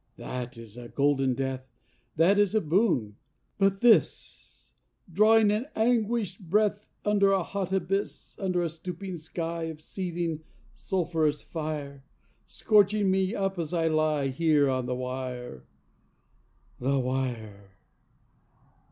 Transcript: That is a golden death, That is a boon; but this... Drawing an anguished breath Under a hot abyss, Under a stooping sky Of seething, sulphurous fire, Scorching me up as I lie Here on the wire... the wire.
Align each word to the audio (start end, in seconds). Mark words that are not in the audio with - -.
That 0.17 0.57
is 0.57 0.77
a 0.77 0.87
golden 0.89 1.35
death, 1.35 1.63
That 2.15 2.39
is 2.39 2.55
a 2.55 2.59
boon; 2.61 3.17
but 3.59 3.81
this... 3.81 4.73
Drawing 5.13 5.51
an 5.51 5.67
anguished 5.75 6.49
breath 6.49 6.87
Under 7.05 7.31
a 7.31 7.43
hot 7.43 7.71
abyss, 7.71 8.35
Under 8.39 8.63
a 8.63 8.69
stooping 8.69 9.19
sky 9.19 9.65
Of 9.65 9.79
seething, 9.79 10.39
sulphurous 10.73 11.43
fire, 11.43 12.03
Scorching 12.47 13.11
me 13.11 13.35
up 13.35 13.59
as 13.59 13.75
I 13.75 13.89
lie 13.89 14.29
Here 14.29 14.67
on 14.67 14.87
the 14.87 14.95
wire... 14.95 15.65
the 16.79 16.97
wire. 16.97 17.77